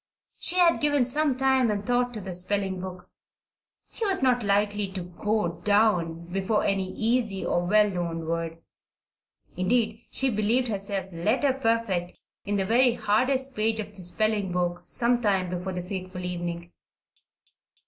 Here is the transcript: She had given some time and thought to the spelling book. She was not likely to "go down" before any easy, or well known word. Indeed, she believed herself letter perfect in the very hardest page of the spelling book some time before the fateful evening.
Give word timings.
She 0.39 0.55
had 0.57 0.81
given 0.81 1.05
some 1.05 1.37
time 1.37 1.69
and 1.69 1.85
thought 1.85 2.11
to 2.15 2.19
the 2.21 2.33
spelling 2.33 2.81
book. 2.81 3.07
She 3.91 4.03
was 4.03 4.23
not 4.23 4.41
likely 4.41 4.87
to 4.93 5.03
"go 5.03 5.61
down" 5.63 6.25
before 6.33 6.63
any 6.65 6.91
easy, 6.93 7.45
or 7.45 7.63
well 7.67 7.87
known 7.87 8.25
word. 8.25 8.57
Indeed, 9.55 10.01
she 10.09 10.31
believed 10.31 10.69
herself 10.69 11.05
letter 11.13 11.53
perfect 11.53 12.17
in 12.45 12.55
the 12.55 12.65
very 12.65 12.95
hardest 12.95 13.53
page 13.55 13.79
of 13.79 13.95
the 13.95 14.01
spelling 14.01 14.51
book 14.51 14.79
some 14.83 15.21
time 15.21 15.51
before 15.51 15.73
the 15.73 15.83
fateful 15.83 16.25
evening. 16.25 16.71